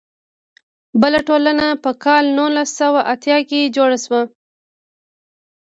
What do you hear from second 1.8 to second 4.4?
په کال نولس سوه اتیا کې جوړه شوه.